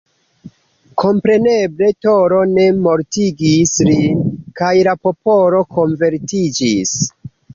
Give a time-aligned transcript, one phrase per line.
[1.01, 4.23] Kompreneble Toro ne mortigis lin,
[4.61, 6.97] kaj la popolo konvertiĝis.